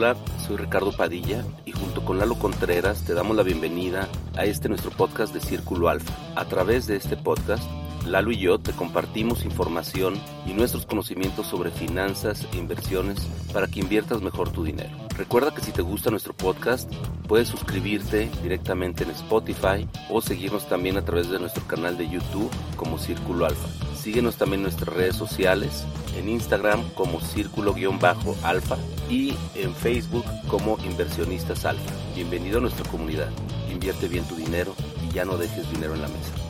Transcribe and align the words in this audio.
Hola, 0.00 0.14
soy 0.46 0.56
Ricardo 0.56 0.92
Padilla 0.92 1.44
y 1.66 1.72
junto 1.72 2.04
con 2.04 2.20
Lalo 2.20 2.38
Contreras 2.38 3.02
te 3.02 3.14
damos 3.14 3.36
la 3.36 3.42
bienvenida 3.42 4.06
a 4.36 4.44
este 4.44 4.68
nuestro 4.68 4.92
podcast 4.92 5.34
de 5.34 5.40
Círculo 5.40 5.88
Alfa. 5.88 6.14
A 6.36 6.44
través 6.44 6.86
de 6.86 6.94
este 6.94 7.16
podcast, 7.16 7.64
Lalo 8.08 8.32
y 8.32 8.38
yo 8.38 8.58
te 8.58 8.72
compartimos 8.72 9.44
información 9.44 10.14
y 10.46 10.54
nuestros 10.54 10.86
conocimientos 10.86 11.46
sobre 11.46 11.70
finanzas 11.70 12.46
e 12.52 12.56
inversiones 12.56 13.18
para 13.52 13.66
que 13.66 13.80
inviertas 13.80 14.22
mejor 14.22 14.50
tu 14.50 14.64
dinero. 14.64 14.96
Recuerda 15.14 15.54
que 15.54 15.60
si 15.60 15.72
te 15.72 15.82
gusta 15.82 16.10
nuestro 16.10 16.32
podcast, 16.32 16.90
puedes 17.26 17.48
suscribirte 17.48 18.30
directamente 18.42 19.04
en 19.04 19.10
Spotify 19.10 19.86
o 20.08 20.22
seguirnos 20.22 20.66
también 20.68 20.96
a 20.96 21.04
través 21.04 21.28
de 21.28 21.38
nuestro 21.38 21.66
canal 21.66 21.98
de 21.98 22.08
YouTube 22.08 22.50
como 22.76 22.98
Círculo 22.98 23.44
Alfa. 23.44 23.68
Síguenos 23.94 24.36
también 24.36 24.60
en 24.60 24.64
nuestras 24.64 24.94
redes 24.94 25.16
sociales, 25.16 25.84
en 26.16 26.30
Instagram 26.30 26.88
como 26.94 27.20
Círculo-Alfa 27.20 28.78
y 29.10 29.34
en 29.54 29.74
Facebook 29.74 30.24
como 30.48 30.78
Inversionistas 30.86 31.66
Alfa. 31.66 31.92
Bienvenido 32.14 32.56
a 32.56 32.62
nuestra 32.62 32.88
comunidad. 32.90 33.28
Invierte 33.70 34.08
bien 34.08 34.24
tu 34.24 34.34
dinero 34.34 34.74
y 35.06 35.12
ya 35.12 35.26
no 35.26 35.36
dejes 35.36 35.70
dinero 35.70 35.94
en 35.94 36.00
la 36.00 36.08
mesa. 36.08 36.47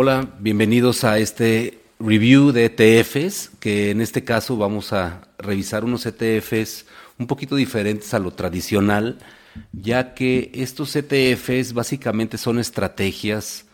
Hola, 0.00 0.28
bienvenidos 0.38 1.02
a 1.02 1.18
este 1.18 1.82
review 1.98 2.52
de 2.52 2.66
ETFs, 2.66 3.50
que 3.58 3.90
en 3.90 4.00
este 4.00 4.22
caso 4.22 4.56
vamos 4.56 4.92
a 4.92 5.22
revisar 5.38 5.84
unos 5.84 6.06
ETFs 6.06 6.86
un 7.18 7.26
poquito 7.26 7.56
diferentes 7.56 8.14
a 8.14 8.20
lo 8.20 8.30
tradicional, 8.30 9.18
ya 9.72 10.14
que 10.14 10.52
estos 10.54 10.94
ETFs 10.94 11.72
básicamente 11.72 12.38
son 12.38 12.60
estrategias 12.60 13.66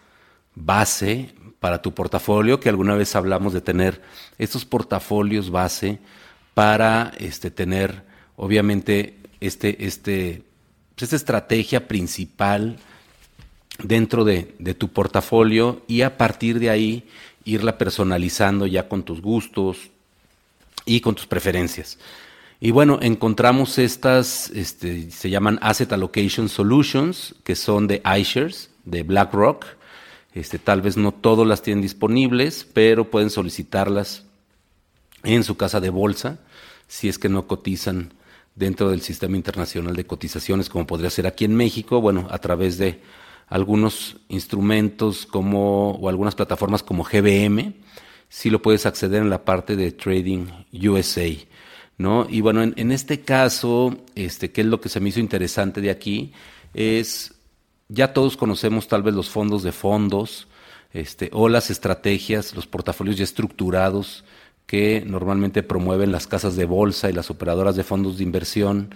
base 0.54 1.34
para 1.60 1.82
tu 1.82 1.92
portafolio, 1.92 2.58
que 2.58 2.70
alguna 2.70 2.94
vez 2.94 3.14
hablamos 3.16 3.52
de 3.52 3.60
tener 3.60 4.00
estos 4.38 4.64
portafolios 4.64 5.50
base 5.50 5.98
para 6.54 7.12
este, 7.18 7.50
tener, 7.50 8.02
obviamente, 8.36 9.18
este, 9.40 9.84
este, 9.84 10.42
pues, 10.94 11.02
esta 11.02 11.16
estrategia 11.16 11.86
principal 11.86 12.78
dentro 13.82 14.24
de, 14.24 14.42
tu 14.78 14.88
portafolio 14.88 15.82
y 15.86 16.02
a 16.02 16.16
partir 16.16 16.58
de 16.58 16.70
ahí 16.70 17.04
irla 17.44 17.76
personalizando 17.78 18.66
ya 18.66 18.88
con 18.88 19.02
tus 19.02 19.20
gustos 19.20 19.90
y 20.84 21.00
con 21.00 21.14
tus 21.14 21.26
preferencias. 21.26 21.98
Y 22.60 22.70
bueno, 22.70 22.98
encontramos 23.02 23.78
estas, 23.78 24.50
este, 24.50 25.10
se 25.10 25.28
llaman 25.28 25.58
Asset 25.60 25.92
Allocation 25.92 26.48
Solutions, 26.48 27.34
que 27.44 27.56
son 27.56 27.86
de 27.86 28.00
iShares, 28.18 28.70
de 28.84 29.02
BlackRock. 29.02 29.66
Este, 30.32 30.58
tal 30.58 30.80
vez 30.80 30.96
no 30.96 31.12
todas 31.12 31.46
las 31.46 31.62
tienen 31.62 31.82
disponibles, 31.82 32.66
pero 32.72 33.10
pueden 33.10 33.30
solicitarlas 33.30 34.24
en 35.24 35.44
su 35.44 35.56
casa 35.56 35.80
de 35.80 35.90
bolsa, 35.90 36.38
si 36.86 37.08
es 37.08 37.18
que 37.18 37.28
no 37.28 37.46
cotizan 37.46 38.12
dentro 38.54 38.90
del 38.90 39.00
sistema 39.00 39.36
internacional 39.36 39.96
de 39.96 40.06
cotizaciones, 40.06 40.68
como 40.68 40.86
podría 40.86 41.10
ser 41.10 41.26
aquí 41.26 41.44
en 41.44 41.56
México, 41.56 42.00
bueno, 42.00 42.28
a 42.30 42.38
través 42.38 42.78
de 42.78 43.00
algunos 43.46 44.16
instrumentos 44.28 45.26
como, 45.26 45.92
o 45.92 46.08
algunas 46.08 46.34
plataformas 46.34 46.82
como 46.82 47.04
GBM, 47.04 47.74
sí 48.28 48.50
lo 48.50 48.62
puedes 48.62 48.86
acceder 48.86 49.22
en 49.22 49.30
la 49.30 49.44
parte 49.44 49.76
de 49.76 49.92
Trading 49.92 50.46
USA. 50.72 51.28
¿no? 51.96 52.26
Y 52.28 52.40
bueno, 52.40 52.62
en, 52.62 52.74
en, 52.76 52.90
este 52.90 53.20
caso, 53.20 53.96
este, 54.14 54.50
¿qué 54.50 54.62
es 54.62 54.66
lo 54.66 54.80
que 54.80 54.88
se 54.88 55.00
me 55.00 55.10
hizo 55.10 55.20
interesante 55.20 55.80
de 55.80 55.90
aquí? 55.90 56.32
Es, 56.72 57.34
ya 57.88 58.12
todos 58.12 58.36
conocemos 58.36 58.88
tal 58.88 59.02
vez 59.02 59.14
los 59.14 59.30
fondos 59.30 59.62
de 59.62 59.72
fondos, 59.72 60.48
este, 60.92 61.28
o 61.32 61.48
las 61.48 61.70
estrategias, 61.70 62.54
los 62.54 62.66
portafolios 62.66 63.16
ya 63.16 63.24
estructurados 63.24 64.24
que 64.66 65.02
normalmente 65.06 65.62
promueven 65.62 66.12
las 66.12 66.26
casas 66.26 66.56
de 66.56 66.64
bolsa 66.64 67.10
y 67.10 67.12
las 67.12 67.30
operadoras 67.30 67.76
de 67.76 67.84
fondos 67.84 68.16
de 68.16 68.24
inversión. 68.24 68.94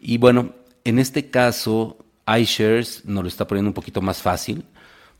Y 0.00 0.18
bueno, 0.18 0.54
en 0.84 0.98
este 0.98 1.30
caso, 1.30 1.96
iShares 2.26 3.04
nos 3.04 3.24
lo 3.24 3.28
está 3.28 3.46
poniendo 3.46 3.70
un 3.70 3.74
poquito 3.74 4.00
más 4.00 4.22
fácil, 4.22 4.64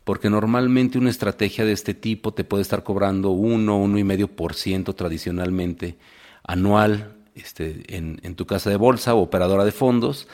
porque 0.03 0.29
normalmente 0.29 0.97
una 0.97 1.09
estrategia 1.09 1.65
de 1.65 1.73
este 1.73 1.93
tipo 1.93 2.33
te 2.33 2.43
puede 2.43 2.61
estar 2.61 2.83
cobrando 2.83 3.31
1, 3.31 3.83
1,5% 3.85 4.95
tradicionalmente 4.95 5.97
anual 6.43 7.15
este, 7.35 7.83
en, 7.95 8.19
en, 8.23 8.35
tu 8.35 8.45
casa 8.45 8.69
de 8.69 8.77
bolsa 8.77 9.13
o 9.13 9.21
operadora 9.21 9.65
de 9.65 9.71
fondos. 9.71 10.27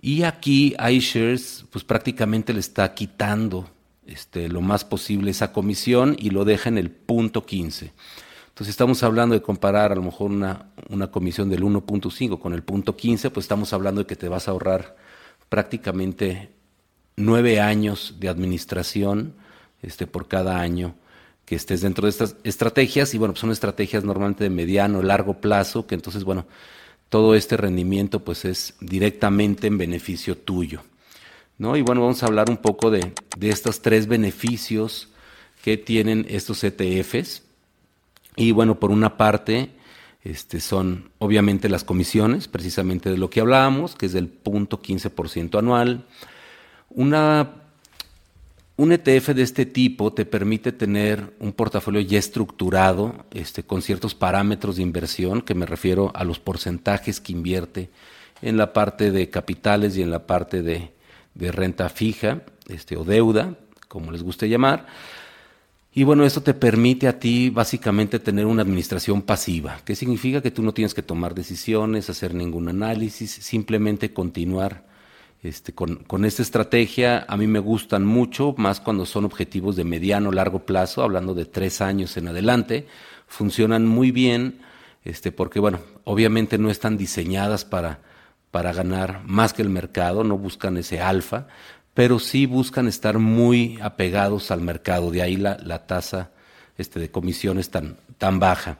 Y 0.00 0.24
aquí 0.24 0.74
iShares 0.90 1.64
pues 1.70 1.84
prácticamente 1.84 2.52
le 2.52 2.60
está 2.60 2.92
quitando 2.94 3.70
este, 4.06 4.48
lo 4.48 4.60
más 4.60 4.84
posible 4.84 5.30
esa 5.30 5.52
comisión 5.52 6.16
y 6.18 6.30
lo 6.30 6.44
deja 6.44 6.68
en 6.68 6.78
el 6.78 6.90
punto 6.90 7.46
15. 7.46 7.92
Entonces 8.48 8.70
estamos 8.70 9.02
hablando 9.02 9.34
de 9.34 9.42
comparar 9.42 9.92
a 9.92 9.94
lo 9.94 10.02
mejor 10.02 10.30
una, 10.30 10.66
una 10.88 11.10
comisión 11.10 11.48
del 11.48 11.62
1.5 11.62 12.38
con 12.38 12.52
el 12.52 12.62
punto 12.62 12.96
15, 12.96 13.30
pues 13.30 13.44
estamos 13.44 13.72
hablando 13.72 14.02
de 14.02 14.06
que 14.06 14.16
te 14.16 14.28
vas 14.28 14.46
a 14.46 14.52
ahorrar 14.52 14.96
prácticamente 15.48 16.50
nueve 17.16 17.60
años 17.60 18.16
de 18.18 18.28
administración 18.28 19.34
este, 19.82 20.06
por 20.06 20.28
cada 20.28 20.60
año 20.60 20.94
que 21.44 21.56
estés 21.56 21.82
dentro 21.82 22.06
de 22.06 22.10
estas 22.10 22.36
estrategias 22.44 23.14
y 23.14 23.18
bueno, 23.18 23.34
pues 23.34 23.40
son 23.40 23.50
estrategias 23.50 24.04
normalmente 24.04 24.44
de 24.44 24.50
mediano, 24.50 25.02
largo 25.02 25.40
plazo, 25.40 25.86
que 25.86 25.94
entonces 25.94 26.24
bueno, 26.24 26.46
todo 27.08 27.34
este 27.34 27.56
rendimiento 27.56 28.24
pues 28.24 28.44
es 28.44 28.74
directamente 28.80 29.66
en 29.66 29.78
beneficio 29.78 30.36
tuyo. 30.36 30.82
¿no? 31.58 31.76
Y 31.76 31.82
bueno, 31.82 32.00
vamos 32.00 32.22
a 32.22 32.26
hablar 32.26 32.50
un 32.50 32.56
poco 32.56 32.90
de, 32.90 33.12
de 33.36 33.48
estos 33.50 33.82
tres 33.82 34.06
beneficios 34.06 35.08
que 35.62 35.76
tienen 35.76 36.26
estos 36.28 36.64
ETFs. 36.64 37.42
Y 38.36 38.52
bueno, 38.52 38.80
por 38.80 38.90
una 38.90 39.16
parte, 39.16 39.70
este, 40.24 40.60
son 40.60 41.10
obviamente 41.18 41.68
las 41.68 41.84
comisiones, 41.84 42.48
precisamente 42.48 43.10
de 43.10 43.18
lo 43.18 43.28
que 43.28 43.40
hablábamos, 43.40 43.94
que 43.94 44.06
es 44.06 44.12
del 44.14 44.28
punto 44.28 44.80
15% 44.80 45.58
anual. 45.58 46.06
Una, 46.88 47.50
un 48.76 48.92
ETF 48.92 49.28
de 49.28 49.42
este 49.42 49.66
tipo 49.66 50.14
te 50.14 50.24
permite 50.24 50.72
tener 50.72 51.34
un 51.40 51.52
portafolio 51.52 52.00
ya 52.00 52.18
estructurado, 52.18 53.26
este, 53.32 53.64
con 53.64 53.82
ciertos 53.82 54.14
parámetros 54.14 54.76
de 54.76 54.82
inversión, 54.82 55.42
que 55.42 55.54
me 55.54 55.66
refiero 55.66 56.10
a 56.14 56.24
los 56.24 56.40
porcentajes 56.40 57.20
que 57.20 57.32
invierte 57.32 57.90
en 58.40 58.56
la 58.56 58.72
parte 58.72 59.10
de 59.10 59.28
capitales 59.28 59.96
y 59.98 60.02
en 60.02 60.10
la 60.10 60.26
parte 60.26 60.62
de, 60.62 60.92
de 61.34 61.52
renta 61.52 61.90
fija 61.90 62.42
este, 62.68 62.96
o 62.96 63.04
deuda, 63.04 63.58
como 63.88 64.10
les 64.10 64.22
guste 64.22 64.48
llamar 64.48 64.86
y 65.96 66.02
bueno, 66.02 66.24
esto 66.24 66.42
te 66.42 66.54
permite 66.54 67.06
a 67.06 67.20
ti 67.20 67.50
básicamente 67.50 68.18
tener 68.18 68.46
una 68.46 68.62
administración 68.62 69.22
pasiva, 69.22 69.80
que 69.84 69.94
significa 69.94 70.42
que 70.42 70.50
tú 70.50 70.62
no 70.62 70.74
tienes 70.74 70.92
que 70.92 71.02
tomar 71.02 71.34
decisiones, 71.34 72.10
hacer 72.10 72.34
ningún 72.34 72.68
análisis, 72.68 73.30
simplemente 73.30 74.12
continuar 74.12 74.84
este, 75.44 75.72
con, 75.72 75.96
con, 75.96 76.24
esta 76.24 76.42
estrategia. 76.42 77.24
A 77.28 77.36
mí 77.36 77.46
me 77.46 77.60
gustan 77.60 78.04
mucho, 78.04 78.56
más 78.58 78.80
cuando 78.80 79.06
son 79.06 79.24
objetivos 79.24 79.76
de 79.76 79.84
mediano 79.84 80.30
o 80.30 80.32
largo 80.32 80.66
plazo, 80.66 81.02
hablando 81.04 81.32
de 81.32 81.44
tres 81.44 81.80
años 81.80 82.16
en 82.16 82.26
adelante. 82.26 82.88
Funcionan 83.28 83.86
muy 83.86 84.10
bien, 84.10 84.58
este, 85.04 85.30
porque 85.30 85.60
bueno, 85.60 85.78
obviamente 86.02 86.58
no 86.58 86.70
están 86.70 86.96
diseñadas 86.96 87.64
para, 87.64 88.00
para 88.50 88.72
ganar 88.72 89.22
más 89.26 89.52
que 89.52 89.62
el 89.62 89.68
mercado, 89.68 90.24
no 90.24 90.38
buscan 90.38 90.76
ese 90.76 91.00
alfa, 91.00 91.46
pero 91.94 92.18
sí 92.18 92.46
buscan 92.46 92.88
estar 92.88 93.18
muy 93.18 93.78
apegados 93.80 94.50
al 94.50 94.60
mercado, 94.60 95.10
de 95.10 95.22
ahí 95.22 95.36
la, 95.36 95.56
la 95.62 95.86
tasa 95.86 96.32
este, 96.76 96.98
de 97.00 97.10
comisiones 97.10 97.70
tan, 97.70 97.96
tan 98.18 98.40
baja. 98.40 98.78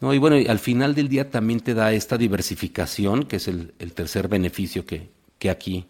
¿No? 0.00 0.12
Y 0.14 0.18
bueno, 0.18 0.36
al 0.50 0.58
final 0.58 0.94
del 0.94 1.08
día 1.08 1.30
también 1.30 1.60
te 1.60 1.74
da 1.74 1.92
esta 1.92 2.18
diversificación, 2.18 3.24
que 3.24 3.36
es 3.36 3.48
el, 3.48 3.74
el 3.78 3.92
tercer 3.92 4.28
beneficio 4.28 4.84
que, 4.84 5.10
que 5.38 5.50
aquí 5.50 5.86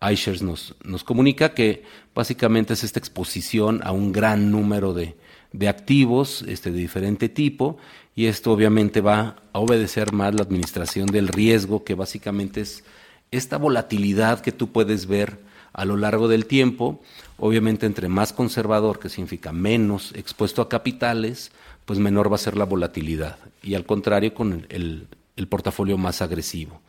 iShares 0.00 0.42
nos, 0.42 0.74
nos 0.84 1.04
comunica, 1.04 1.54
que 1.54 1.82
básicamente 2.14 2.74
es 2.74 2.84
esta 2.84 2.98
exposición 2.98 3.80
a 3.82 3.92
un 3.92 4.12
gran 4.12 4.50
número 4.50 4.94
de, 4.94 5.16
de 5.52 5.68
activos 5.68 6.44
este, 6.46 6.70
de 6.70 6.78
diferente 6.78 7.28
tipo, 7.28 7.78
y 8.14 8.26
esto 8.26 8.52
obviamente 8.52 9.00
va 9.00 9.36
a 9.52 9.58
obedecer 9.58 10.12
más 10.12 10.34
la 10.34 10.42
administración 10.42 11.06
del 11.06 11.28
riesgo, 11.28 11.84
que 11.84 11.94
básicamente 11.94 12.60
es 12.60 12.84
esta 13.30 13.56
volatilidad 13.58 14.40
que 14.40 14.52
tú 14.52 14.70
puedes 14.70 15.06
ver 15.06 15.38
a 15.72 15.84
lo 15.84 15.96
largo 15.96 16.28
del 16.28 16.46
tiempo. 16.46 17.00
Obviamente, 17.38 17.86
entre 17.86 18.08
más 18.08 18.32
conservador, 18.32 18.98
que 18.98 19.08
significa 19.08 19.52
menos 19.52 20.12
expuesto 20.14 20.62
a 20.62 20.68
capitales, 20.68 21.52
pues 21.84 21.98
menor 21.98 22.30
va 22.30 22.36
a 22.36 22.38
ser 22.38 22.56
la 22.56 22.64
volatilidad. 22.64 23.38
Y 23.62 23.74
al 23.74 23.86
contrario, 23.86 24.34
con 24.34 24.66
el, 24.68 25.08
portafolio 25.48 25.96
más 25.96 26.20
agresivo. 26.20 26.82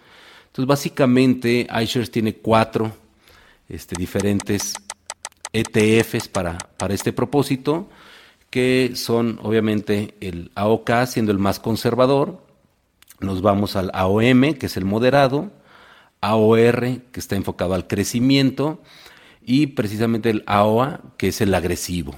Entonces, 0.48 0.68
básicamente, 0.68 1.68
iShares 1.82 2.12
tiene 2.12 2.36
cuatro 2.36 2.92
este, 3.70 3.96
diferentes 3.98 4.74
ETFs 5.54 6.28
para, 6.28 6.58
para 6.78 6.94
este 6.94 7.14
propósito, 7.14 7.90
que 8.50 8.92
son 8.96 9.40
obviamente 9.42 10.16
el 10.20 10.52
AOK 10.56 11.06
siendo 11.08 11.32
el 11.32 11.40
más 11.40 11.60
conservador, 11.60 12.44
nos 13.22 13.42
vamos 13.42 13.76
al 13.76 13.92
AOM, 13.94 14.54
que 14.56 14.66
es 14.66 14.76
el 14.78 14.86
moderado, 14.86 15.52
AOR, 16.22 17.02
que 17.12 17.20
está 17.20 17.36
enfocado 17.36 17.74
al 17.74 17.88
crecimiento, 17.88 18.82
y 19.44 19.68
precisamente 19.68 20.30
el 20.30 20.44
AOA, 20.46 21.02
que 21.18 21.30
es 21.30 21.42
el 21.42 21.54
agresivo. 21.54 22.16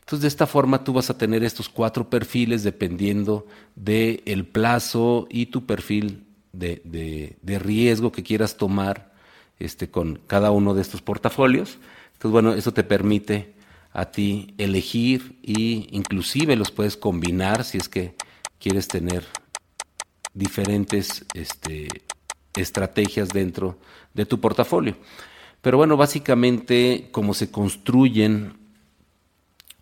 Entonces, 0.00 0.22
de 0.22 0.28
esta 0.28 0.46
forma 0.46 0.84
tú 0.84 0.92
vas 0.92 1.10
a 1.10 1.18
tener 1.18 1.42
estos 1.42 1.68
cuatro 1.68 2.08
perfiles 2.08 2.62
dependiendo 2.62 3.46
del 3.74 4.22
el 4.24 4.46
plazo 4.46 5.26
y 5.30 5.46
tu 5.46 5.66
perfil 5.66 6.26
de, 6.52 6.80
de, 7.42 7.58
riesgo 7.58 8.12
que 8.12 8.22
quieras 8.22 8.56
tomar 8.56 9.12
este, 9.58 9.90
con 9.90 10.20
cada 10.26 10.52
uno 10.52 10.74
de 10.74 10.82
estos 10.82 11.02
portafolios. 11.02 11.78
Entonces, 12.12 12.30
bueno, 12.30 12.54
eso 12.54 12.72
te 12.72 12.84
permite 12.84 13.54
a 13.92 14.10
ti 14.10 14.54
elegir 14.58 15.38
y 15.42 15.88
inclusive 15.90 16.54
los 16.54 16.70
puedes 16.70 16.96
combinar 16.96 17.64
si 17.64 17.78
es 17.78 17.88
que 17.88 18.14
quieres 18.60 18.88
tener 18.88 19.24
diferentes 20.34 21.24
este, 21.34 21.88
estrategias 22.56 23.28
dentro 23.28 23.78
de 24.14 24.26
tu 24.26 24.40
portafolio. 24.40 24.96
Pero 25.60 25.78
bueno, 25.78 25.96
básicamente 25.96 27.08
como 27.10 27.34
se 27.34 27.50
construyen 27.50 28.54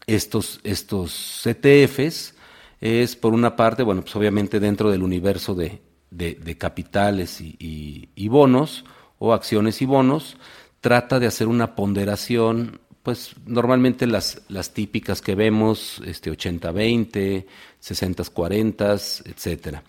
estos, 0.06 0.60
estos 0.64 1.42
CTFs 1.44 2.34
es 2.80 3.16
por 3.16 3.32
una 3.32 3.56
parte, 3.56 3.82
bueno, 3.82 4.02
pues 4.02 4.14
obviamente 4.16 4.60
dentro 4.60 4.90
del 4.90 5.02
universo 5.02 5.54
de, 5.54 5.80
de, 6.10 6.58
capitales 6.58 7.40
y, 7.40 8.28
bonos 8.28 8.84
o 9.18 9.32
acciones 9.32 9.80
y 9.82 9.86
bonos, 9.86 10.36
trata 10.80 11.18
de 11.18 11.26
hacer 11.26 11.48
una 11.48 11.74
ponderación, 11.74 12.80
pues 13.02 13.34
normalmente 13.46 14.06
las, 14.06 14.42
las 14.48 14.72
típicas 14.72 15.22
que 15.22 15.34
vemos, 15.34 16.00
este 16.04 16.30
80-20, 16.30 17.46
60-40, 17.82 19.22
etcétera. 19.26 19.82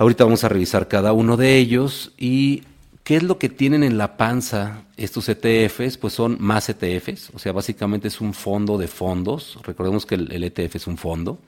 Ahorita 0.00 0.24
vamos 0.24 0.44
a 0.44 0.48
revisar 0.48 0.88
cada 0.88 1.12
uno 1.12 1.36
de 1.36 1.58
ellos 1.58 2.12
y 2.16 2.62
¿qué 3.04 3.16
es 3.16 3.22
lo 3.22 3.38
que 3.38 3.50
tienen 3.50 3.82
en 3.82 3.98
la 3.98 4.16
panza 4.16 4.84
estos 4.96 5.28
ETFs? 5.28 5.98
Pues 5.98 6.14
son 6.14 6.38
más 6.40 6.70
ETFs, 6.70 7.28
o 7.34 7.38
sea, 7.38 7.52
básicamente 7.52 8.08
es 8.08 8.22
un 8.22 8.32
fondo 8.32 8.78
de 8.78 8.88
fondos. 8.88 9.58
Recordemos 9.62 10.06
que 10.06 10.14
el, 10.14 10.42
ETF 10.42 10.76
es 10.76 10.86
un 10.86 10.96
fondo 10.96 11.38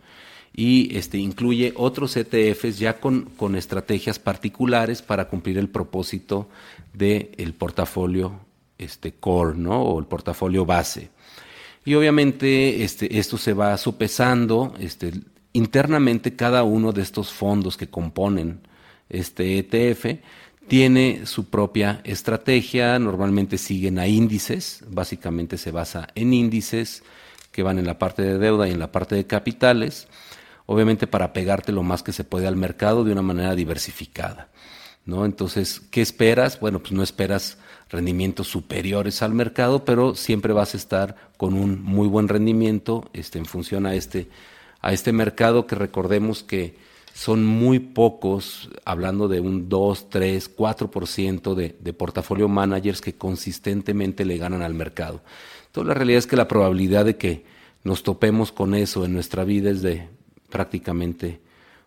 y 0.55 0.95
este, 0.99 1.17
incluye 1.17 1.73
otros 1.77 2.15
ETFs 2.15 2.79
ya 2.79 3.01
con, 3.01 3.23
con 3.39 3.57
estrategias 3.57 4.19
particulares 4.19 5.01
para 5.01 5.31
cumplir 5.31 5.57
el 5.57 5.71
propósito 5.71 6.51
del 6.93 7.55
portafolio 7.55 8.39
este, 8.77 9.15
core 9.15 9.57
¿no? 9.57 9.81
o 9.81 9.99
el 9.99 10.05
portafolio 10.05 10.67
base. 10.67 11.09
Y 11.87 11.95
obviamente 11.95 12.85
este, 12.85 13.19
esto 13.19 13.39
se 13.39 13.55
va 13.55 13.79
sopesando 13.79 14.75
este, 14.79 15.13
internamente 15.53 16.37
cada 16.37 16.63
uno 16.63 16.93
de 16.93 17.03
estos 17.03 17.33
fondos 17.33 17.77
que 17.77 17.89
componen 17.89 18.61
este 19.09 19.59
ETF 19.59 20.21
tiene 20.69 21.27
su 21.27 21.51
propia 21.51 22.01
estrategia, 22.05 22.99
normalmente 22.99 23.59
siguen 23.59 23.99
a 23.99 24.07
índices, 24.07 24.85
básicamente 24.89 25.59
se 25.59 25.71
basa 25.71 26.09
en 26.15 26.33
índices 26.33 27.03
que 27.51 27.63
van 27.63 27.79
en 27.79 27.87
la 27.87 27.99
parte 27.99 28.23
de 28.23 28.39
deuda 28.39 28.69
y 28.69 28.73
en 28.73 28.79
la 28.79 28.93
parte 28.93 29.15
de 29.15 29.27
capitales 29.27 30.09
obviamente 30.67 31.07
para 31.07 31.33
pegarte 31.33 31.73
lo 31.73 31.83
más 31.83 32.03
que 32.03 32.13
se 32.13 32.25
puede 32.25 32.47
al 32.47 32.57
mercado 32.57 33.05
de 33.05 33.13
una 33.13 33.23
manera 33.23 33.55
diversificada. 33.55 34.49
¿no? 35.05 35.25
Entonces, 35.25 35.81
¿qué 35.91 36.01
esperas? 36.01 36.61
Bueno, 36.61 36.79
pues 36.79 36.93
no 36.93 37.03
esperas 37.03 37.59
rendimientos 37.91 38.49
superiores 38.49 39.23
al 39.23 39.35
mercado, 39.35 39.85
pero 39.85 40.15
siempre 40.15 40.53
vas 40.53 40.75
a 40.75 40.77
estar 40.77 41.17
con 41.37 41.55
un 41.55 41.83
muy 41.83 42.09
buen 42.09 42.29
rendimiento 42.29 43.11
este, 43.13 43.39
en 43.39 43.47
función 43.47 43.87
a 43.87 43.95
este, 43.95 44.29
a 44.83 44.93
este 44.93 45.13
mercado 45.13 45.67
que 45.67 45.75
recordemos 45.75 46.43
que 46.43 46.77
son 47.15 47.45
muy 47.45 47.79
pocos, 47.79 48.71
hablando 48.85 49.29
de 49.29 49.41
un 49.41 49.69
2, 49.69 50.11
3, 50.11 50.57
4% 50.57 51.55
de, 51.55 51.77
de 51.79 51.93
portafolio 51.93 52.49
managers 52.49 53.01
que 53.01 53.15
consistentemente 53.15 54.25
le 54.25 54.39
ganan 54.39 54.63
al 54.63 54.75
mercado. 54.75 55.23
Entonces 55.67 55.89
la 55.89 55.95
realidad 55.95 56.19
es 56.19 56.27
que 56.27 56.37
la 56.37 56.49
probabilidad 56.49 57.05
de 57.05 57.17
que 57.17 57.45
nos 57.85 58.03
topemos 58.03 58.53
con 58.53 58.75
eso 58.75 59.05
en 59.05 59.15
nuestra 59.15 59.45
vida 59.45 59.71
es 59.71 59.83
de 59.83 60.09
prácticamente 60.51 61.41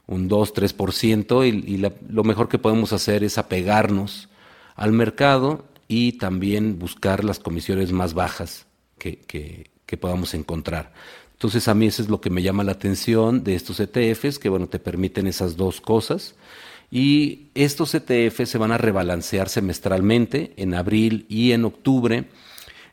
un 0.08 0.30
2-3% 0.30 1.46
y, 1.46 1.74
y 1.74 1.78
lo 1.78 2.24
mejor 2.24 2.50
que 2.50 2.60
podemos 2.60 2.94
hacer 2.94 3.24
es 3.24 3.38
apegarnos 3.38 4.30
al 4.76 4.92
mercado 4.92 5.66
y 5.88 6.14
también 6.14 6.80
buscar 6.80 7.24
las 7.24 7.40
comisiones 7.40 7.92
más 7.92 8.14
bajas 8.14 8.66
que, 8.98 9.20
que, 9.20 9.98
podamos 9.98 10.34
encontrar. 10.34 10.92
Entonces 11.36 11.68
a 11.68 11.74
mí 11.74 11.88
eso 11.88 12.02
es 12.02 12.08
lo 12.08 12.22
que 12.22 12.30
me 12.30 12.42
llama 12.42 12.64
la 12.64 12.72
atención 12.72 13.44
de 13.44 13.56
estos 13.56 13.82
ETFs, 13.82 14.40
que 14.40 14.48
bueno, 14.48 14.68
te 14.68 14.80
permiten 14.80 15.28
esas 15.28 15.58
dos 15.58 15.82
cosas. 15.82 16.36
Y 16.90 17.48
estos 17.56 17.94
ETFs 17.94 18.50
se 18.50 18.58
van 18.58 18.72
a 18.72 18.78
rebalancear 18.78 19.50
semestralmente 19.50 20.54
en 20.56 20.74
abril 20.74 21.26
y 21.28 21.52
en 21.52 21.66
octubre. 21.66 22.30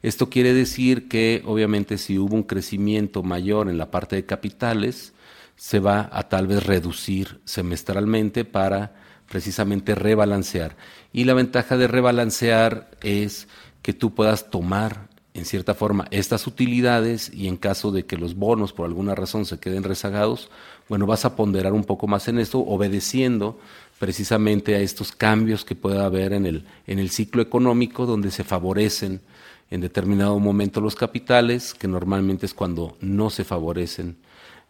Esto 0.02 0.28
quiere 0.28 0.54
decir 0.54 1.06
que 1.06 1.42
obviamente 1.46 1.98
si 1.98 2.18
hubo 2.18 2.34
un 2.34 2.42
crecimiento 2.42 3.22
mayor 3.22 3.68
en 3.68 3.78
la 3.78 3.92
parte 3.92 4.16
de 4.16 4.26
capitales, 4.26 5.12
se 5.54 5.78
va 5.78 6.10
a 6.12 6.28
tal 6.28 6.48
vez 6.48 6.66
reducir 6.66 7.40
semestralmente 7.44 8.44
para 8.44 8.96
precisamente 9.28 9.94
rebalancear. 9.94 10.76
Y 11.12 11.24
la 11.24 11.34
ventaja 11.34 11.76
de 11.76 11.86
rebalancear 11.86 12.90
es 13.02 13.46
que 13.82 13.92
tú 13.92 14.14
puedas 14.14 14.50
tomar 14.50 15.11
en 15.42 15.46
cierta 15.46 15.74
forma 15.74 16.06
estas 16.12 16.46
utilidades 16.46 17.28
y 17.34 17.48
en 17.48 17.56
caso 17.56 17.90
de 17.90 18.06
que 18.06 18.16
los 18.16 18.36
bonos 18.36 18.72
por 18.72 18.86
alguna 18.86 19.16
razón 19.16 19.44
se 19.44 19.58
queden 19.58 19.82
rezagados, 19.82 20.50
bueno, 20.88 21.04
vas 21.04 21.24
a 21.24 21.34
ponderar 21.34 21.72
un 21.72 21.82
poco 21.82 22.06
más 22.06 22.28
en 22.28 22.38
esto, 22.38 22.60
obedeciendo 22.60 23.58
precisamente 23.98 24.76
a 24.76 24.78
estos 24.78 25.10
cambios 25.10 25.64
que 25.64 25.74
pueda 25.74 26.04
haber 26.04 26.32
en 26.32 26.46
el, 26.46 26.64
en 26.86 27.00
el 27.00 27.10
ciclo 27.10 27.42
económico 27.42 28.06
donde 28.06 28.30
se 28.30 28.44
favorecen 28.44 29.20
en 29.68 29.80
determinado 29.80 30.38
momento 30.38 30.80
los 30.80 30.94
capitales, 30.94 31.74
que 31.74 31.88
normalmente 31.88 32.46
es 32.46 32.54
cuando 32.54 32.96
no 33.00 33.28
se 33.28 33.42
favorecen 33.42 34.18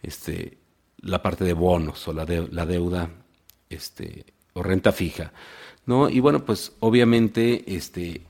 este, 0.02 0.56
la 1.02 1.22
parte 1.22 1.44
de 1.44 1.52
bonos 1.52 2.08
o 2.08 2.14
la, 2.14 2.24
la 2.24 2.64
deuda 2.64 3.10
este, 3.68 4.24
o 4.54 4.62
renta 4.62 4.90
fija. 4.90 5.32
¿no? 5.84 6.08
Y 6.08 6.20
bueno, 6.20 6.46
pues 6.46 6.72
obviamente 6.80 7.62
este, 7.66 8.22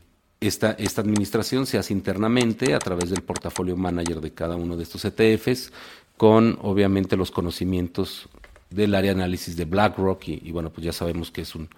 esta, 0.46 0.72
esta 0.72 1.00
administración 1.00 1.66
se 1.66 1.78
hace 1.78 1.92
internamente 1.92 2.74
a 2.74 2.78
través 2.78 3.10
del 3.10 3.22
portafolio 3.22 3.76
manager 3.76 4.20
de 4.20 4.32
cada 4.32 4.56
uno 4.56 4.76
de 4.76 4.82
estos 4.82 5.04
ETFs, 5.04 5.72
con 6.16 6.58
obviamente 6.62 7.16
los 7.16 7.30
conocimientos 7.30 8.28
del 8.70 8.94
área 8.94 9.14
de 9.14 9.20
análisis 9.20 9.56
de 9.56 9.64
BlackRock, 9.64 10.28
y, 10.28 10.50
bueno, 10.50 10.70
pues 10.70 10.84
ya 10.84 10.92
sabemos 10.92 11.30
que 11.30 11.42
es 11.42 11.54
un, 11.54 11.68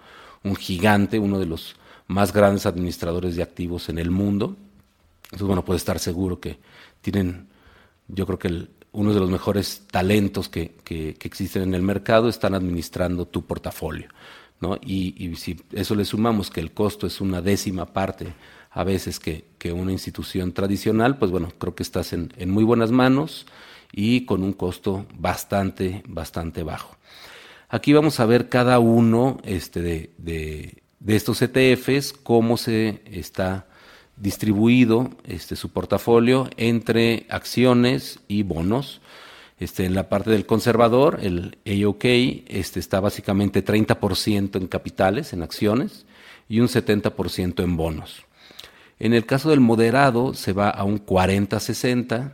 un, 0.43 0.55
gigante, 0.55 1.19
uno 1.19 1.39
de 1.39 1.45
los 1.45 1.75
más 2.07 2.31
grandes 2.31 2.65
administradores 2.65 3.35
de 3.35 3.43
activos 3.43 3.89
en 3.89 3.97
el 3.97 4.11
mundo. 4.11 4.55
Entonces, 5.25 5.47
bueno, 5.47 5.65
puede 5.65 5.77
estar 5.77 5.99
seguro 5.99 6.39
que 6.39 6.57
tienen, 7.01 7.47
yo 8.07 8.25
creo 8.25 8.39
que 8.39 8.47
el, 8.47 8.69
uno 8.95 9.13
de 9.13 9.19
los 9.19 9.29
mejores 9.29 9.83
talentos 9.91 10.47
que, 10.47 10.75
que, 10.83 11.17
existen 11.21 11.63
en 11.63 11.73
el 11.75 11.81
mercado 11.81 12.29
están 12.29 12.55
administrando 12.55 13.25
tu 13.25 13.45
portafolio. 13.45 14.07
¿no? 14.61 14.77
Y, 14.81 15.35
si 15.35 15.59
eso 15.73 15.95
le 15.95 16.05
sumamos 16.05 16.49
que 16.49 16.61
el 16.61 16.71
costo 16.71 17.05
es 17.05 17.19
una 17.19 17.41
décima 17.41 17.85
parte 17.87 18.33
a 18.75 18.83
veces 18.83 19.19
que, 19.19 19.43
una 19.73 19.91
institución 19.91 20.51
tradicional, 20.51 21.17
pues 21.17 21.31
bueno, 21.31 21.51
creo 21.57 21.73
que 21.73 21.81
estás 21.81 22.13
en, 22.13 22.29
muy 22.51 22.63
buenas 22.63 22.91
manos 22.91 23.47
y 23.91 24.25
con 24.25 24.43
un 24.43 24.53
costo 24.53 25.07
bastante, 25.17 26.03
bastante 26.07 26.61
bajo. 26.61 26.95
Aquí 27.67 27.93
vamos 27.93 28.19
a 28.19 28.27
ver 28.27 28.47
cada 28.47 28.77
uno 28.77 29.39
este, 29.43 29.81
de 30.19 30.83
estos 31.07 31.41
ETFs, 31.41 32.13
cómo 32.13 32.57
se 32.57 33.01
está 33.11 33.65
distribuido 34.17 35.09
este, 35.25 35.55
su 35.55 35.69
portafolio 35.69 36.49
entre 36.57 37.25
acciones 37.29 38.19
y 38.27 38.43
bonos. 38.43 39.01
Este, 39.57 39.85
en 39.85 39.95
la 39.95 40.09
parte 40.09 40.31
del 40.31 40.45
conservador, 40.45 41.19
el 41.21 41.57
AOK 41.65 42.05
este, 42.05 42.79
está 42.79 42.99
básicamente 42.99 43.63
30% 43.63 44.57
en 44.57 44.67
capitales, 44.67 45.33
en 45.33 45.43
acciones, 45.43 46.05
y 46.49 46.59
un 46.59 46.67
70% 46.67 47.63
en 47.63 47.77
bonos. 47.77 48.24
En 48.99 49.13
el 49.13 49.25
caso 49.25 49.49
del 49.49 49.59
moderado 49.59 50.33
se 50.33 50.53
va 50.53 50.69
a 50.69 50.83
un 50.83 51.05
40-60. 51.05 52.33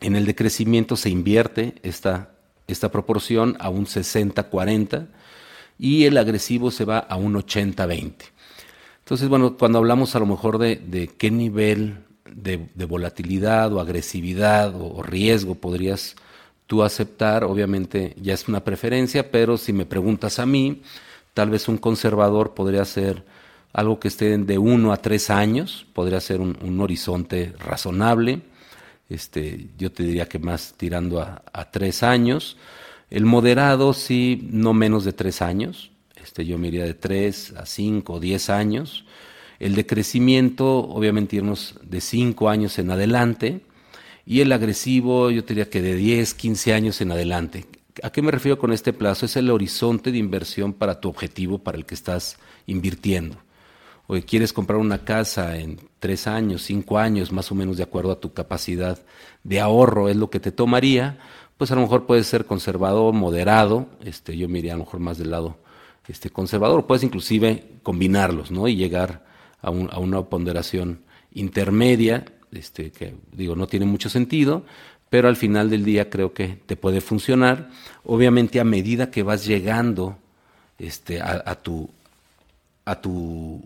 En 0.00 0.16
el 0.16 0.26
de 0.26 0.34
crecimiento 0.34 0.96
se 0.96 1.10
invierte 1.10 1.74
esta, 1.82 2.30
esta 2.66 2.90
proporción 2.90 3.56
a 3.60 3.68
un 3.68 3.86
60-40 3.86 5.08
y 5.78 6.04
el 6.04 6.18
agresivo 6.18 6.70
se 6.70 6.84
va 6.84 6.98
a 6.98 7.16
un 7.16 7.34
80-20. 7.34 8.14
Entonces, 9.00 9.28
bueno, 9.28 9.56
cuando 9.56 9.78
hablamos 9.78 10.14
a 10.14 10.20
lo 10.20 10.26
mejor 10.26 10.58
de, 10.58 11.10
qué 11.18 11.32
nivel 11.32 12.04
de, 12.32 12.68
volatilidad 12.86 13.72
o 13.72 13.80
agresividad 13.80 14.72
o, 14.80 15.02
riesgo 15.02 15.56
podrías 15.56 16.14
tú 16.68 16.84
aceptar, 16.84 17.42
obviamente 17.42 18.14
ya 18.22 18.34
es 18.34 18.46
una 18.46 18.62
preferencia, 18.62 19.32
pero 19.32 19.56
si 19.56 19.72
me 19.72 19.84
preguntas 19.84 20.38
a 20.38 20.46
mí, 20.46 20.82
tal 21.34 21.50
vez 21.50 21.66
un 21.66 21.78
conservador 21.78 22.54
podría 22.54 22.84
ser 22.84 23.24
algo 23.72 24.00
que 24.00 24.08
esté 24.08 24.36
de 24.36 24.58
uno 24.58 24.92
a 24.92 24.96
tres 24.96 25.30
años, 25.30 25.86
podría 25.92 26.20
ser 26.20 26.40
un, 26.40 26.80
horizonte 26.80 27.52
razonable. 27.58 28.40
Este, 29.08 29.66
yo 29.78 29.92
te 29.92 30.02
diría 30.02 30.28
que 30.28 30.38
más 30.38 30.74
tirando 30.76 31.20
a, 31.20 31.70
tres 31.70 32.02
años. 32.02 32.56
El 33.10 33.26
moderado 33.26 33.92
sí, 33.92 34.48
no 34.50 34.72
menos 34.72 35.04
de 35.04 35.12
tres 35.12 35.42
años. 35.42 35.90
Este, 36.22 36.44
yo 36.44 36.58
me 36.58 36.68
iría 36.68 36.84
de 36.84 36.94
3 36.94 37.54
a 37.56 37.66
5 37.66 38.12
o 38.12 38.20
10 38.20 38.50
años. 38.50 39.04
El 39.58 39.74
de 39.74 39.86
crecimiento, 39.86 40.78
obviamente 40.78 41.36
irnos 41.36 41.76
de 41.82 42.00
5 42.00 42.48
años 42.48 42.78
en 42.78 42.90
adelante. 42.90 43.62
y 44.26 44.42
el 44.42 44.52
agresivo 44.52 45.30
yo 45.30 45.42
diría 45.42 45.68
que 45.70 45.82
de 45.82 45.96
10, 45.96 46.34
15 46.34 46.74
años 46.74 47.00
en 47.00 47.10
adelante. 47.10 47.66
¿A 48.02 48.10
qué 48.10 48.22
me 48.22 48.30
refiero 48.30 48.58
con 48.58 48.72
este 48.72 48.92
plazo? 48.92 49.26
Es 49.26 49.36
el 49.36 49.50
horizonte 49.50 50.12
de 50.12 50.18
inversión 50.18 50.72
para 50.72 51.00
tu 51.00 51.08
objetivo 51.08 51.58
para 51.58 51.78
el 51.78 51.86
que 51.86 51.94
estás 51.94 52.38
invirtiendo. 52.66 53.36
O 54.12 54.20
quieres 54.26 54.52
comprar 54.52 54.80
una 54.80 55.04
casa 55.04 55.56
en 55.56 55.78
tres 56.00 56.26
años, 56.26 56.62
cinco 56.62 56.98
años, 56.98 57.30
más 57.30 57.52
o 57.52 57.54
menos 57.54 57.76
de 57.76 57.84
acuerdo 57.84 58.10
a 58.10 58.18
tu 58.18 58.32
capacidad 58.32 58.98
de 59.44 59.60
ahorro, 59.60 60.08
es 60.08 60.16
lo 60.16 60.30
que 60.30 60.40
te 60.40 60.50
tomaría, 60.50 61.20
pues 61.56 61.70
a 61.70 61.76
lo 61.76 61.82
mejor 61.82 62.06
puedes 62.06 62.26
ser 62.26 62.44
conservador, 62.44 63.14
moderado, 63.14 63.86
este, 64.04 64.36
yo 64.36 64.48
me 64.48 64.68
a 64.68 64.74
lo 64.74 64.80
mejor 64.80 64.98
más 64.98 65.16
del 65.16 65.30
lado 65.30 65.58
este, 66.08 66.28
conservador, 66.28 66.88
puedes 66.88 67.04
inclusive 67.04 67.62
combinarlos, 67.84 68.50
¿no? 68.50 68.66
Y 68.66 68.74
llegar 68.74 69.24
a, 69.62 69.68
a 69.68 70.00
una 70.00 70.22
ponderación 70.22 71.02
intermedia, 71.32 72.24
este, 72.50 72.90
que 72.90 73.14
digo, 73.30 73.54
no 73.54 73.68
tiene 73.68 73.86
mucho 73.86 74.08
sentido, 74.08 74.64
pero 75.08 75.28
al 75.28 75.36
final 75.36 75.70
del 75.70 75.84
día 75.84 76.10
creo 76.10 76.32
que 76.32 76.58
te 76.66 76.74
puede 76.74 77.00
funcionar. 77.00 77.70
Obviamente 78.02 78.58
a 78.58 78.64
medida 78.64 79.12
que 79.12 79.22
vas 79.22 79.46
llegando 79.46 80.18
este, 80.80 81.20
a, 81.22 81.54
tu, 81.62 81.88
a, 82.84 83.00
tu, 83.00 83.62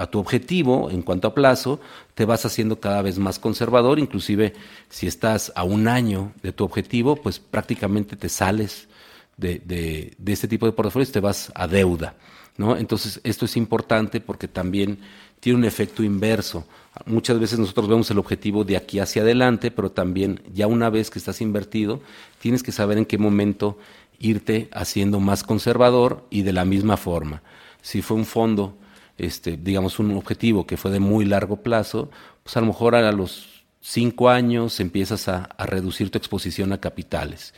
a 0.00 0.06
tu 0.06 0.18
objetivo 0.18 0.90
en 0.90 1.02
cuanto 1.02 1.28
a 1.28 1.34
plazo, 1.34 1.78
te 2.14 2.24
vas 2.24 2.46
haciendo 2.46 2.80
cada 2.80 3.02
vez 3.02 3.18
más 3.18 3.38
conservador, 3.38 3.98
inclusive 3.98 4.54
si 4.88 5.06
estás 5.06 5.52
a 5.54 5.62
un 5.62 5.88
año 5.88 6.32
de 6.42 6.52
tu 6.52 6.64
objetivo, 6.64 7.16
pues 7.16 7.38
prácticamente 7.38 8.16
te 8.16 8.30
sales 8.30 8.88
de, 9.36 9.58
de, 9.58 10.32
este 10.32 10.48
tipo 10.48 10.64
de 10.64 10.72
portafolios, 10.72 11.12
te 11.12 11.20
vas 11.20 11.52
a 11.54 11.66
deuda. 11.66 12.14
¿no? 12.56 12.78
Entonces 12.78 13.20
esto 13.24 13.44
es 13.44 13.58
importante 13.58 14.22
porque 14.22 14.48
también 14.48 15.00
tiene 15.38 15.58
un 15.58 15.64
efecto 15.66 16.02
inverso. 16.02 16.64
Muchas 17.04 17.38
veces 17.38 17.58
nosotros 17.58 17.86
vemos 17.86 18.10
el 18.10 18.18
objetivo 18.18 18.64
de 18.64 18.78
aquí 18.78 19.00
hacia 19.00 19.20
adelante, 19.20 19.70
pero 19.70 19.90
también 19.92 20.40
ya 20.54 20.66
una 20.66 20.88
vez 20.88 21.10
que 21.10 21.18
estás 21.18 21.42
invertido, 21.42 22.00
tienes 22.38 22.62
que 22.62 22.72
saber 22.72 22.96
en 22.96 23.04
qué 23.04 23.18
momento 23.18 23.76
irte 24.18 24.70
haciendo 24.72 25.20
más 25.20 25.42
conservador 25.42 26.24
y 26.30 26.40
de 26.40 26.54
la 26.54 26.64
misma 26.64 26.96
forma. 26.96 27.42
Si 27.82 28.00
fue 28.00 28.16
un 28.16 28.26
fondo, 28.26 28.76
este, 29.20 29.56
digamos, 29.56 29.98
un 29.98 30.16
objetivo 30.16 30.66
que 30.66 30.76
fue 30.76 30.90
de 30.90 31.00
muy 31.00 31.24
largo 31.24 31.56
plazo, 31.56 32.10
pues 32.42 32.56
a 32.56 32.60
lo 32.60 32.66
mejor 32.66 32.94
a 32.94 33.12
los 33.12 33.64
cinco 33.80 34.30
años 34.30 34.80
empiezas 34.80 35.28
a, 35.28 35.44
a 35.44 35.66
reducir 35.66 36.10
tu 36.10 36.18
exposición 36.18 36.72
a 36.72 36.80
capitales. 36.80 37.52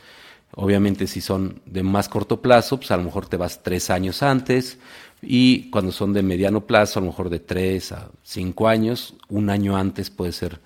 Obviamente 0.55 1.07
si 1.07 1.21
son 1.21 1.61
de 1.65 1.81
más 1.81 2.09
corto 2.09 2.41
plazo, 2.41 2.77
pues 2.77 2.91
a 2.91 2.97
lo 2.97 3.03
mejor 3.03 3.27
te 3.27 3.37
vas 3.37 3.63
tres 3.63 3.89
años 3.89 4.21
antes, 4.21 4.77
y 5.21 5.69
cuando 5.69 5.91
son 5.91 6.11
de 6.13 6.21
mediano 6.21 6.67
plazo, 6.67 6.99
a 6.99 7.01
lo 7.01 7.07
mejor 7.07 7.29
de 7.29 7.39
tres 7.39 7.91
a 7.93 8.09
cinco 8.23 8.67
años, 8.67 9.15
un 9.29 9.49
año 9.49 9.77
antes 9.77 10.09
puede 10.09 10.33
ser 10.33 10.59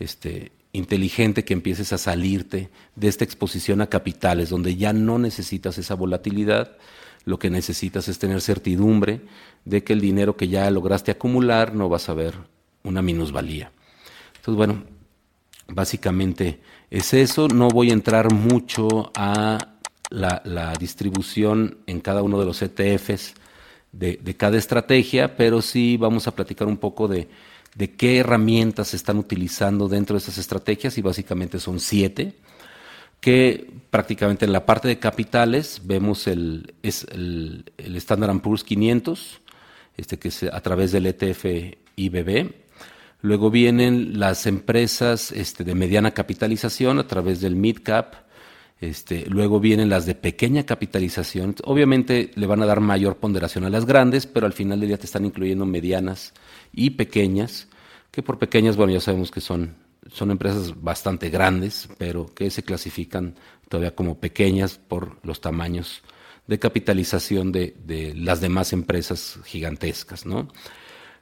este, 0.00 0.50
inteligente 0.72 1.44
que 1.44 1.54
empieces 1.54 1.92
a 1.92 1.98
salirte 1.98 2.70
de 2.96 3.08
esta 3.08 3.24
exposición 3.24 3.80
a 3.80 3.86
capitales, 3.86 4.50
donde 4.50 4.74
ya 4.74 4.92
no 4.92 5.18
necesitas 5.18 5.78
esa 5.78 5.94
volatilidad, 5.94 6.76
lo 7.24 7.38
que 7.38 7.50
necesitas 7.50 8.08
es 8.08 8.18
tener 8.18 8.40
certidumbre 8.40 9.20
de 9.64 9.84
que 9.84 9.92
el 9.92 10.00
dinero 10.00 10.36
que 10.36 10.48
ya 10.48 10.70
lograste 10.70 11.10
acumular 11.10 11.74
no 11.74 11.88
vas 11.88 12.08
a 12.08 12.14
ver 12.14 12.34
una 12.82 13.02
minusvalía. 13.02 13.72
Entonces, 14.36 14.56
bueno, 14.56 14.84
básicamente 15.68 16.60
es 16.90 17.14
eso. 17.14 17.48
No 17.48 17.68
voy 17.68 17.90
a 17.90 17.94
entrar 17.94 18.32
mucho 18.32 19.10
a 19.14 19.58
la, 20.10 20.74
distribución 20.78 21.78
en 21.86 22.00
cada 22.00 22.22
uno 22.22 22.38
de 22.38 22.46
los 22.46 22.62
ETFs 22.62 23.34
de, 23.92 24.18
cada 24.36 24.58
estrategia, 24.58 25.36
pero 25.36 25.62
sí 25.62 25.96
vamos 25.96 26.26
a 26.26 26.34
platicar 26.34 26.68
un 26.68 26.78
poco 26.78 27.06
de, 27.06 27.28
qué 27.96 28.18
herramientas 28.18 28.88
se 28.88 28.96
están 28.96 29.18
utilizando 29.18 29.88
dentro 29.88 30.14
de 30.14 30.18
estas 30.18 30.38
estrategias 30.38 30.98
y 30.98 31.02
básicamente 31.02 31.60
son 31.60 31.80
siete 31.80 32.34
que 33.20 33.70
prácticamente 33.90 34.44
en 34.44 34.52
la 34.52 34.66
parte 34.66 34.88
de 34.88 34.98
capitales 34.98 35.82
vemos 35.84 36.26
el, 36.26 36.74
es 36.82 37.04
el, 37.10 37.64
Standard 37.78 38.40
Poor's 38.40 38.64
500, 38.64 39.40
este 39.96 40.18
que 40.18 40.28
es 40.28 40.42
a 40.44 40.60
través 40.60 40.92
del 40.92 41.06
ETF 41.06 41.44
IBB. 41.96 42.52
Luego 43.22 43.50
vienen 43.50 44.18
las 44.18 44.46
empresas 44.46 45.30
este, 45.32 45.62
de 45.64 45.74
mediana 45.74 46.12
capitalización 46.12 46.98
a 46.98 47.06
través 47.06 47.40
del 47.40 47.54
Mid 47.54 47.78
Cap, 47.82 48.14
este, 48.80 49.26
luego 49.26 49.60
vienen 49.60 49.90
las 49.90 50.06
de 50.06 50.14
pequeña 50.14 50.64
capitalización. 50.64 51.54
Obviamente 51.64 52.30
le 52.34 52.46
van 52.46 52.62
a 52.62 52.66
dar 52.66 52.80
mayor 52.80 53.16
ponderación 53.18 53.64
a 53.64 53.70
las 53.70 53.84
grandes, 53.84 54.26
pero 54.26 54.46
al 54.46 54.54
final 54.54 54.80
del 54.80 54.88
día 54.88 54.98
te 54.98 55.04
están 55.04 55.26
incluyendo 55.26 55.66
medianas 55.66 56.32
y 56.72 56.90
pequeñas, 56.90 57.68
que 58.10 58.22
por 58.22 58.38
pequeñas, 58.38 58.76
bueno, 58.76 58.94
ya 58.94 59.00
sabemos 59.00 59.30
que 59.30 59.42
son, 59.42 59.74
son 60.12 60.30
empresas 60.30 60.80
bastante 60.82 61.30
grandes, 61.30 61.88
pero 61.98 62.26
que 62.26 62.50
se 62.50 62.62
clasifican 62.62 63.36
todavía 63.68 63.94
como 63.94 64.18
pequeñas 64.18 64.78
por 64.78 65.18
los 65.24 65.40
tamaños 65.40 66.02
de 66.46 66.58
capitalización 66.58 67.52
de, 67.52 68.12
las 68.16 68.40
demás 68.40 68.72
empresas 68.72 69.38
gigantescas, 69.44 70.26
¿no? 70.26 70.48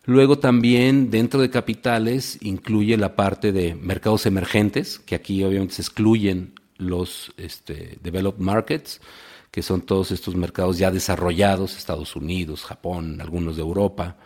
Luego 0.07 0.39
también 0.39 1.11
dentro 1.11 1.39
de 1.43 1.51
capitales 1.51 2.39
incluye 2.41 2.97
la 2.97 3.15
parte 3.15 3.53
de 3.53 3.75
mercados 3.75 4.25
emergentes, 4.25 4.99
que 4.99 5.15
aquí 5.15 5.45
obviamente 5.45 5.75
se 5.75 5.83
excluyen 5.83 6.55
los 6.79 7.35
este, 7.37 7.99
developed 8.03 8.41
markets, 8.41 9.03
que 9.51 9.61
son 9.63 9.83
todos 9.83 10.11
estos 10.11 10.35
mercados 10.35 10.79
ya 10.79 10.91
desarrollados, 10.91 11.77
Estados 11.77 12.17
Unidos, 12.17 12.65
Japón, 12.65 13.21
algunos 13.21 13.57
de 13.57 13.63
Europa. 13.63 14.17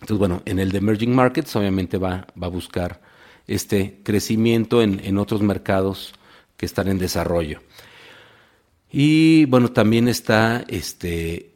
Entonces, 0.00 0.18
bueno, 0.18 0.42
en 0.46 0.58
el 0.58 0.72
de 0.72 0.78
emerging 0.78 1.14
markets 1.14 1.54
obviamente 1.54 1.98
va, 1.98 2.26
va 2.40 2.46
a 2.46 2.50
buscar 2.50 3.11
este 3.46 4.00
crecimiento 4.02 4.82
en, 4.82 5.00
en 5.04 5.18
otros 5.18 5.42
mercados 5.42 6.14
que 6.56 6.66
están 6.66 6.88
en 6.88 6.98
desarrollo. 6.98 7.60
Y 8.90 9.46
bueno, 9.46 9.68
también 9.72 10.06
está 10.06 10.64
este, 10.68 11.52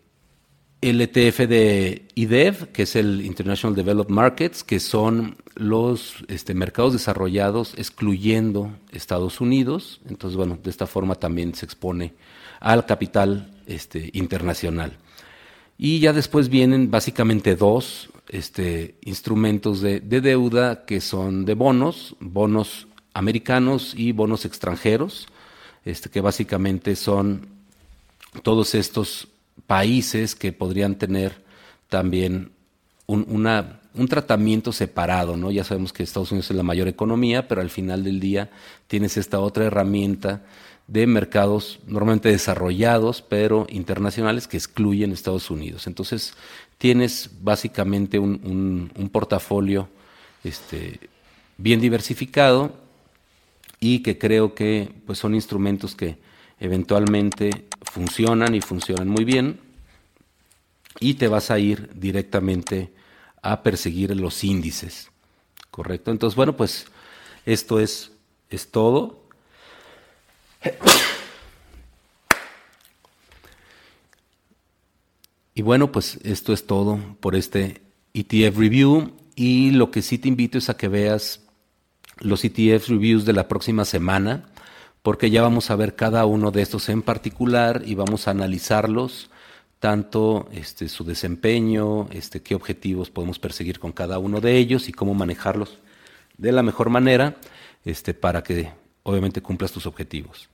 el 0.80 1.00
ETF 1.00 1.40
de 1.48 2.08
IDEV, 2.14 2.68
que 2.72 2.84
es 2.84 2.96
el 2.96 3.24
International 3.24 3.74
Developed 3.74 4.12
Markets, 4.12 4.64
que 4.64 4.80
son 4.80 5.36
los 5.54 6.24
este, 6.28 6.54
mercados 6.54 6.92
desarrollados 6.92 7.74
excluyendo 7.76 8.72
Estados 8.90 9.40
Unidos. 9.40 10.00
Entonces, 10.08 10.36
bueno, 10.36 10.58
de 10.62 10.70
esta 10.70 10.86
forma 10.86 11.14
también 11.14 11.54
se 11.54 11.66
expone 11.66 12.14
al 12.60 12.86
capital 12.86 13.50
este, 13.66 14.10
internacional. 14.12 14.96
Y 15.78 16.00
ya 16.00 16.12
después 16.12 16.48
vienen 16.48 16.90
básicamente 16.90 17.54
dos 17.54 18.08
este, 18.28 18.96
instrumentos 19.02 19.80
de, 19.80 20.00
de 20.00 20.20
deuda 20.20 20.84
que 20.84 21.00
son 21.00 21.44
de 21.44 21.54
bonos, 21.54 22.16
bonos 22.20 22.88
americanos 23.14 23.94
y 23.96 24.12
bonos 24.12 24.44
extranjeros, 24.44 25.26
este, 25.84 26.10
que 26.10 26.20
básicamente 26.20 26.96
son 26.96 27.48
todos 28.42 28.74
estos 28.74 29.28
países 29.66 30.34
que 30.34 30.52
podrían 30.52 30.96
tener 30.96 31.42
también 31.88 32.50
un, 33.06 33.46
un 33.94 34.08
tratamiento 34.08 34.72
separado, 34.72 35.36
¿no? 35.36 35.50
Ya 35.50 35.64
sabemos 35.64 35.92
que 35.92 36.02
Estados 36.02 36.32
Unidos 36.32 36.50
es 36.50 36.56
la 36.56 36.62
mayor 36.62 36.88
economía, 36.88 37.48
pero 37.48 37.60
al 37.60 37.70
final 37.70 38.04
del 38.04 38.20
día 38.20 38.50
tienes 38.86 39.16
esta 39.16 39.38
otra 39.40 39.64
herramienta 39.64 40.44
de 40.86 41.06
mercados 41.06 41.80
normalmente 41.86 42.28
desarrollados, 42.28 43.22
pero 43.22 43.66
internacionales 43.70 44.46
que 44.46 44.56
excluyen 44.56 45.12
Estados 45.12 45.50
Unidos. 45.50 45.86
Entonces, 45.86 46.34
tienes 46.78 47.30
básicamente 47.40 48.18
un, 48.18 48.90
un, 48.94 49.08
portafolio 49.08 49.88
este, 50.44 51.00
bien 51.58 51.80
diversificado 51.80 52.72
y 53.80 54.00
que 54.00 54.18
creo 54.18 54.54
que 54.54 54.92
pues, 55.06 55.18
son 55.18 55.34
instrumentos 55.34 55.94
que 55.94 56.18
eventualmente 56.60 57.66
funcionan 57.90 58.54
y 58.54 58.60
funcionan 58.60 59.08
muy 59.08 59.24
bien 59.24 59.60
y 61.00 61.14
te 61.14 61.28
vas 61.28 61.50
a 61.50 61.58
ir 61.58 61.90
directamente 61.94 62.92
a 63.42 63.62
perseguir 63.62 64.14
los 64.16 64.44
índices. 64.44 65.10
¿Correcto? 65.70 66.10
Entonces, 66.10 66.36
bueno, 66.36 66.56
pues 66.56 66.86
esto 67.44 67.80
es, 67.80 68.12
es 68.48 68.70
todo. 68.70 69.25
Y 75.54 75.62
bueno, 75.62 75.90
pues 75.90 76.18
esto 76.22 76.52
es 76.52 76.66
todo 76.66 76.98
por 77.20 77.34
este 77.34 77.80
ETF 78.14 78.58
Review. 78.58 79.12
Y 79.34 79.70
lo 79.70 79.90
que 79.90 80.02
sí 80.02 80.18
te 80.18 80.28
invito 80.28 80.58
es 80.58 80.68
a 80.68 80.76
que 80.76 80.88
veas 80.88 81.40
los 82.18 82.44
ETF 82.44 82.88
Reviews 82.88 83.24
de 83.24 83.32
la 83.32 83.48
próxima 83.48 83.84
semana 83.84 84.50
porque 85.06 85.30
ya 85.30 85.40
vamos 85.40 85.70
a 85.70 85.76
ver 85.76 85.94
cada 85.94 86.26
uno 86.26 86.50
de 86.50 86.62
estos 86.62 86.88
en 86.88 87.00
particular 87.00 87.82
y 87.86 87.94
vamos 87.94 88.26
a 88.26 88.32
analizarlos, 88.32 89.30
tanto 89.78 90.48
este, 90.50 90.88
su 90.88 91.04
desempeño, 91.04 92.08
este, 92.10 92.42
qué 92.42 92.56
objetivos 92.56 93.10
podemos 93.10 93.38
perseguir 93.38 93.78
con 93.78 93.92
cada 93.92 94.18
uno 94.18 94.40
de 94.40 94.56
ellos 94.56 94.88
y 94.88 94.92
cómo 94.92 95.14
manejarlos 95.14 95.78
de 96.38 96.50
la 96.50 96.64
mejor 96.64 96.90
manera 96.90 97.36
este, 97.84 98.14
para 98.14 98.42
que 98.42 98.72
obviamente 99.04 99.40
cumplas 99.40 99.70
tus 99.70 99.86
objetivos. 99.86 100.48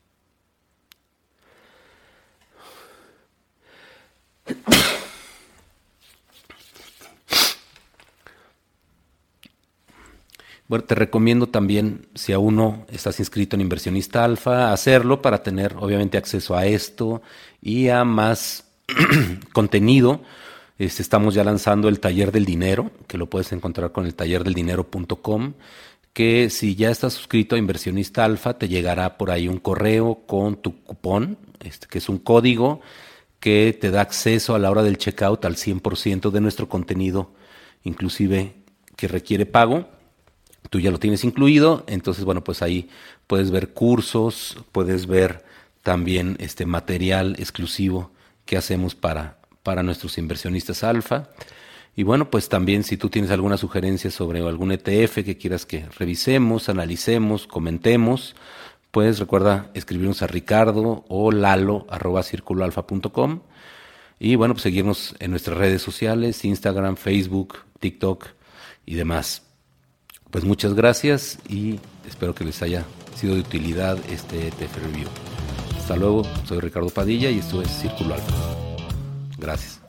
Bueno, 10.73 10.87
te 10.87 10.95
recomiendo 10.95 11.49
también, 11.49 12.07
si 12.15 12.33
aún 12.33 12.57
no 12.57 12.87
estás 12.91 13.21
inscrito 13.21 13.57
en 13.57 13.61
Inversionista 13.61 14.25
Alfa, 14.25 14.73
hacerlo 14.73 15.21
para 15.21 15.43
tener 15.43 15.77
obviamente 15.79 16.17
acceso 16.17 16.57
a 16.57 16.65
esto 16.65 17.21
y 17.61 17.89
a 17.89 18.05
más 18.05 18.65
contenido. 19.53 20.23
Este, 20.79 21.03
estamos 21.03 21.35
ya 21.35 21.45
lanzando 21.45 21.91
el 21.91 22.01
taller 22.01 22.33
del 22.33 22.47
dinero, 22.47 22.91
que 23.07 23.19
lo 23.19 23.29
puedes 23.29 23.53
encontrar 23.53 23.93
con 23.93 24.07
el 24.07 24.15
tallerdeldinero.com, 24.15 25.53
que 26.15 26.49
si 26.49 26.75
ya 26.75 26.91
estás 26.91 27.13
suscrito 27.13 27.55
a 27.55 27.59
Inversionista 27.59 28.25
Alfa, 28.25 28.55
te 28.57 28.67
llegará 28.67 29.19
por 29.19 29.31
ahí 29.31 29.49
un 29.49 29.59
correo 29.59 30.23
con 30.27 30.57
tu 30.57 30.83
cupón, 30.85 31.37
este, 31.61 31.87
que 31.87 31.99
es 31.99 32.09
un 32.09 32.17
código 32.17 32.81
que 33.43 33.77
te 33.79 33.91
da 33.91 34.03
acceso 34.03 34.55
a 34.55 34.61
la 34.61 34.71
hora 34.71 34.85
del 34.85 34.99
checkout 34.99 35.45
al 35.45 35.57
100% 35.57 36.31
de 36.31 36.41
nuestro 36.41 36.69
contenido, 36.69 37.33
inclusive 37.83 38.55
que 38.95 39.09
requiere 39.09 39.47
pago. 39.47 39.89
Tú 40.71 40.79
ya 40.79 40.93
lo 40.93 41.01
tienes 41.01 41.25
incluido, 41.25 41.83
entonces 41.89 42.25
bueno, 42.25 42.45
pues 42.45 42.63
ahí 42.63 42.89
puedes 43.27 43.51
ver 43.51 43.71
cursos, 43.71 44.59
puedes 44.71 45.09
ver 45.09 45.45
también 45.83 46.37
este 46.39 46.67
material 46.67 47.35
exclusivo 47.41 48.13
que 48.47 48.57
hacemos 48.57 48.95
para, 48.95 49.39
para 49.65 49.83
nuestros 49.83 50.19
inversionistas 50.19 50.85
alfa. 50.85 51.31
Y 51.97 52.05
bueno, 52.05 52.31
pues 52.31 52.49
también 52.49 52.85
si 52.85 52.97
tú 52.97 53.09
tienes 53.09 53.33
alguna 53.33 53.57
sugerencia 53.57 54.13
sobre 54.13 54.39
algún 54.39 54.71
ETF 54.71 55.25
que 55.25 55.37
quieras 55.37 55.67
que 55.67 55.85
revisemos, 55.99 56.69
analicemos, 56.69 57.49
comentemos, 57.49 58.37
pues 58.93 59.19
recuerda 59.19 59.71
escribirnos 59.75 60.23
a 60.23 60.29
ricardo 60.29 61.05
o 61.09 61.33
lalo 61.33 61.87
arroba 61.91 62.23
y 64.21 64.37
bueno, 64.37 64.55
pues 64.55 64.63
seguirnos 64.63 65.17
en 65.19 65.33
nuestras 65.33 65.59
redes 65.59 65.83
sociales, 65.83 66.45
Instagram, 66.45 66.95
Facebook, 66.95 67.57
TikTok 67.81 68.27
y 68.87 68.95
demás. 68.95 69.43
Pues 70.31 70.45
muchas 70.45 70.75
gracias 70.75 71.39
y 71.49 71.81
espero 72.09 72.33
que 72.33 72.45
les 72.45 72.63
haya 72.63 72.85
sido 73.17 73.35
de 73.35 73.41
utilidad 73.41 73.99
este 74.11 74.47
ETF 74.47 74.77
Review. 74.85 75.09
Hasta 75.77 75.97
luego, 75.97 76.23
soy 76.45 76.61
Ricardo 76.61 76.91
Padilla 76.91 77.31
y 77.31 77.41
esto 77.41 77.63
es 77.63 77.69
Círculo 77.69 78.15
Alfa. 78.15 78.33
Gracias. 79.39 79.82